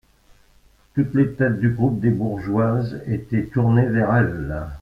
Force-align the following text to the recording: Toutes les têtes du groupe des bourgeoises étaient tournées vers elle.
Toutes 0.95 1.13
les 1.13 1.33
têtes 1.35 1.59
du 1.59 1.69
groupe 1.69 1.99
des 1.99 2.09
bourgeoises 2.09 3.03
étaient 3.05 3.43
tournées 3.45 3.85
vers 3.85 4.15
elle. 4.15 4.65